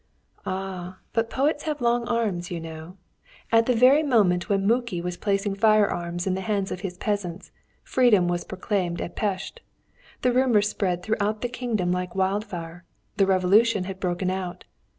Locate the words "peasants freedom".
6.97-8.27